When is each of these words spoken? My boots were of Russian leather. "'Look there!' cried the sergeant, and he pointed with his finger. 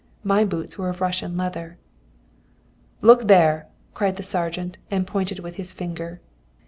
My 0.23 0.43
boots 0.43 0.79
were 0.79 0.89
of 0.89 0.99
Russian 0.99 1.37
leather. 1.37 1.77
"'Look 3.01 3.27
there!' 3.27 3.67
cried 3.93 4.15
the 4.17 4.23
sergeant, 4.23 4.79
and 4.89 5.03
he 5.03 5.11
pointed 5.11 5.41
with 5.41 5.57
his 5.57 5.73
finger. 5.73 6.21